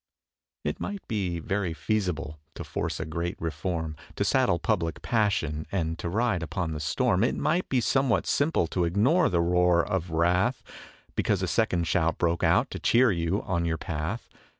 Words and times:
It 0.63 0.79
might 0.79 1.07
be 1.07 1.37
very 1.37 1.75
feasible 1.75 2.39
to 2.55 2.63
force 2.63 2.99
a 2.99 3.05
great 3.05 3.39
reform, 3.39 3.95
To 4.15 4.23
saddle 4.23 4.57
public 4.57 5.03
passion 5.03 5.67
and 5.71 5.99
to 5.99 6.09
ride 6.09 6.41
upon 6.41 6.71
the 6.71 6.79
storm; 6.79 7.23
It 7.23 7.35
might 7.35 7.69
be 7.69 7.81
somewhat 7.81 8.25
simple 8.25 8.65
to 8.69 8.83
ignore 8.85 9.29
the 9.29 9.41
roar 9.41 9.85
of 9.85 10.09
wrath, 10.09 10.63
Because 11.15 11.43
a 11.43 11.47
second 11.47 11.85
shout 11.85 12.17
broke 12.17 12.43
out 12.43 12.71
to 12.71 12.79
cheer 12.79 13.11
you 13.11 13.43
on 13.43 13.63
your 13.63 13.77
path. 13.77 14.27